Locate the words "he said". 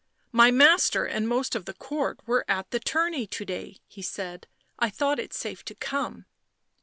3.87-4.47